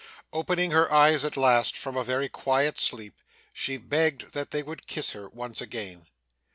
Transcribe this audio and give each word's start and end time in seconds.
Opening 0.33 0.71
her 0.71 0.91
eyes 0.91 1.23
at 1.23 1.37
last, 1.37 1.77
from 1.77 1.95
a 1.95 2.03
very 2.03 2.27
quiet 2.27 2.79
sleep, 2.79 3.21
she 3.53 3.77
begged 3.77 4.33
that 4.33 4.49
they 4.49 4.63
would 4.63 4.87
kiss 4.87 5.11
her 5.11 5.29
once 5.29 5.61
again. 5.61 6.07